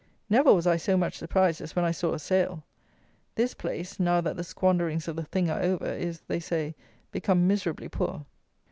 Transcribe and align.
Never 0.31 0.51
was 0.51 0.65
I 0.65 0.77
so 0.77 0.97
much 0.97 1.19
surprised 1.19 1.61
as 1.61 1.75
when 1.75 1.85
I 1.85 1.91
saw 1.91 2.13
a 2.15 2.17
sail. 2.17 2.63
This 3.35 3.53
place, 3.53 3.99
now 3.99 4.19
that 4.21 4.35
the 4.35 4.43
squanderings 4.43 5.07
of 5.07 5.15
the 5.15 5.25
THING 5.25 5.47
are 5.51 5.61
over, 5.61 5.93
is, 5.93 6.21
they 6.21 6.39
say, 6.39 6.73
become 7.11 7.45
miserably 7.47 7.87
poor. 7.87 8.25